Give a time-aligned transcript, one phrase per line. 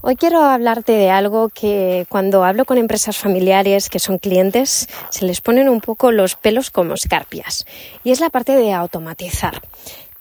[0.00, 5.24] Hoy quiero hablarte de algo que cuando hablo con empresas familiares que son clientes se
[5.24, 7.66] les ponen un poco los pelos como escarpias
[8.04, 9.60] y es la parte de automatizar.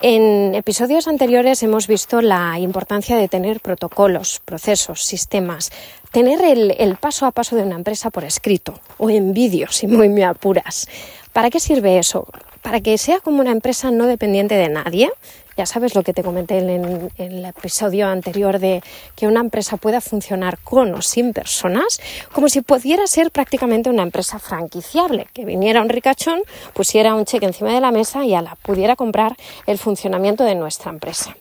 [0.02, 5.72] En episodios anteriores hemos visto la importancia de tener protocolos, procesos, sistemas,
[6.12, 10.10] tener el, paso a paso de una empresa por escrito o en vídeo, si muy
[10.10, 10.88] me apuras.
[11.34, 12.28] ¿Para qué sirve eso?
[12.68, 15.10] Para que sea como una empresa no dependiente de nadie,
[15.56, 18.84] ya sabes lo que te comenté en, el episodio anterior de
[19.16, 22.02] que una empresa pueda funcionar con o sin personas,
[22.34, 26.42] como si pudiera ser prácticamente una empresa franquiciable, que viniera un ricachón,
[26.74, 30.56] pusiera un cheque encima de la mesa y a la pudiera comprar el funcionamiento de
[30.56, 31.38] nuestra empresa.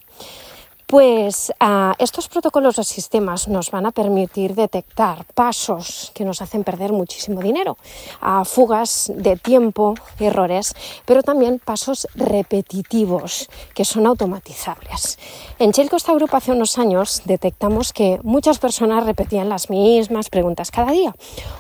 [0.89, 6.63] Pues ah, estos protocolos o sistemas nos van a permitir detectar pasos que nos hacen
[6.63, 7.77] perder muchísimo dinero,
[8.21, 15.19] a fugas de tiempo, errores, pero también pasos repetitivos que son automatizables.
[15.59, 20.71] En Shell Costa Group hace unos años detectamos que muchas personas repetían las mismas preguntas
[20.71, 21.17] cada día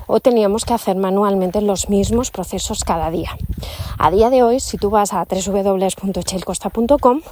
[0.06, 3.36] o teníamos que hacer manualmente los mismos procesos cada día.
[3.98, 7.22] A día de hoy, si tú vas a www.chelcosta.com,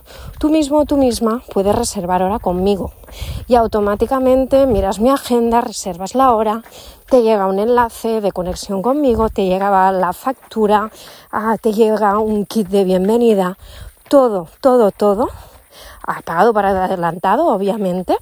[0.41, 2.93] tú mismo o tú misma puedes reservar hora conmigo
[3.47, 6.63] y automáticamente miras mi agenda, reservas la hora,
[7.11, 10.91] te llega un enlace de conexión conmigo, te llega la factura,
[11.31, 13.59] ah, te llega un kit de bienvenida,
[14.09, 15.29] todo, todo, todo,
[16.25, 18.17] pagado para adelantado, obviamente,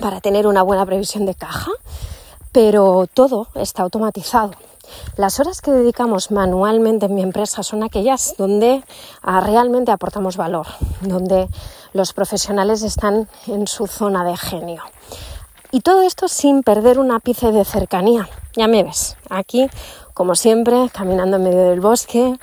[0.00, 1.70] para tener una buena previsión de caja,
[2.50, 4.54] pero todo está automatizado.
[5.16, 8.84] Las horas que dedicamos manualmente en mi empresa son aquellas donde
[9.22, 10.66] ah, realmente aportamos valor,
[11.00, 11.48] donde
[11.92, 14.82] los profesionales están en su zona de genio.
[15.70, 18.28] Y todo esto sin perder un ápice de cercanía.
[18.56, 19.68] Ya me ves, aquí,
[20.12, 22.38] como siempre, caminando en medio del bosque,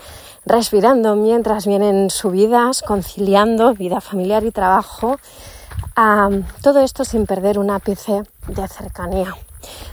[0.46, 5.20] respirando mientras vienen subidas, conciliando vida familiar y trabajo.
[5.96, 6.30] Ah,
[6.64, 9.36] todo esto sin perder un ápice de cercanía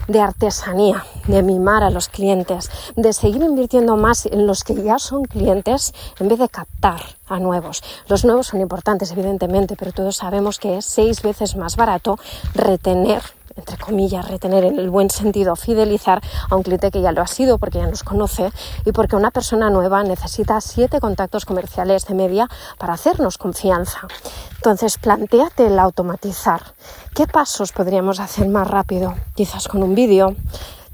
[0.07, 4.99] de artesanía, de mimar a los clientes, de seguir invirtiendo más en los que ya
[4.99, 7.83] son clientes en vez de captar a nuevos.
[8.07, 12.17] Los nuevos son importantes, evidentemente, pero todos sabemos que es seis veces más barato
[12.53, 13.21] retener
[13.57, 17.27] entre comillas, retener en el buen sentido, fidelizar a un cliente que ya lo ha
[17.27, 18.51] sido porque ya nos conoce
[18.85, 22.47] y porque una persona nueva necesita siete contactos comerciales de media
[22.77, 24.01] para hacernos confianza.
[24.57, 26.61] Entonces, planteate el automatizar.
[27.15, 29.15] ¿Qué pasos podríamos hacer más rápido?
[29.35, 30.35] Quizás con un vídeo,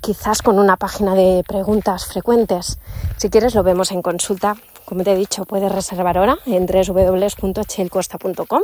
[0.02, 2.78] quizás con una página de preguntas frecuentes.
[3.18, 4.58] Si quieres, lo vemos en consulta.
[4.86, 8.62] Como te he dicho, puedes reservar ahora en www.chelcosta.com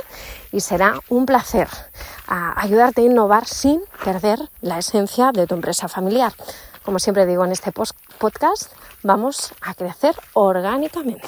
[0.51, 1.69] y será un placer
[2.27, 6.33] ayudarte a innovar sin perder la esencia de tu empresa familiar.
[6.83, 8.71] Como siempre digo en este podcast,
[9.01, 11.27] vamos a crecer orgánicamente.